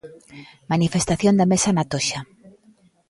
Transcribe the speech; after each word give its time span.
Manifestación 0.71 1.33
da 1.35 1.49
Mesa 1.51 1.69
na 1.73 1.85
Toxa. 1.91 2.19